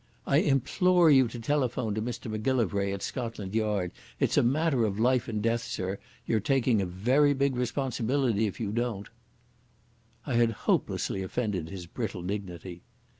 "I 0.25 0.37
implore 0.37 1.11
you 1.11 1.27
to 1.27 1.39
telephone 1.39 1.93
to 1.93 2.01
Mr 2.01 2.25
Macgillivray 2.31 2.91
at 2.91 3.03
Scotland 3.03 3.53
Yard. 3.53 3.91
It's 4.19 4.35
a 4.35 4.41
matter 4.41 4.83
of 4.83 4.99
life 4.99 5.27
and 5.27 5.43
death, 5.43 5.61
Sir. 5.63 5.99
You're 6.25 6.39
taking 6.39 6.81
a 6.81 6.87
very 6.87 7.35
big 7.35 7.55
responsibility 7.55 8.47
if 8.47 8.59
you 8.59 8.71
don't." 8.71 9.09
I 10.25 10.33
had 10.37 10.53
hopelessly 10.65 11.21
offended 11.21 11.69
his 11.69 11.85
brittle 11.85 12.23
dignity. 12.23 12.81